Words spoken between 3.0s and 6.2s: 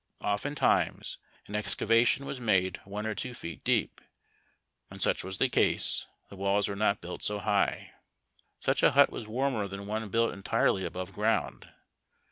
or two feet deep. When such was the case,